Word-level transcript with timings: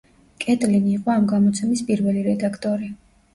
კეტლინი 0.45 0.93
იყო 0.99 1.11
ამ 1.15 1.27
გამოცემის 1.33 1.85
პირველი 1.91 2.25
რედაქტორი. 2.29 2.91